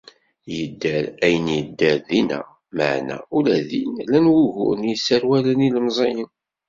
Yedder 0.53 1.05
ayen 1.25 1.47
yedder 1.57 1.97
dinna, 2.09 2.39
meɛna 2.75 3.15
ula 3.37 3.57
din, 3.69 3.93
llan 4.07 4.25
wuguren 4.33 4.83
i 4.87 4.91
yesserwalen 4.91 5.65
ilemẓiyen. 5.67 6.31